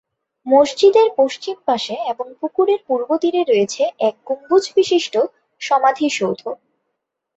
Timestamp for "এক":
3.99-4.15